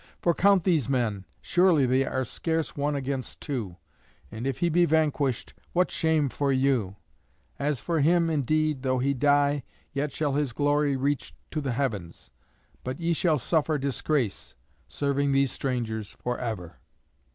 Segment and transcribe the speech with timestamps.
[0.19, 3.77] For count these men: surely they are scarce one against two.
[4.31, 6.95] And if he be vanquished, what shame for you!
[7.59, 9.61] As for him, indeed, though he die,
[9.93, 12.31] yet shall his glory reach to the heavens;
[12.83, 14.55] but ye shall suffer disgrace,
[14.87, 16.79] serving these strangers for ever."